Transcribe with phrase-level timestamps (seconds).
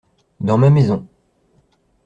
[0.39, 1.05] Dans ma maison.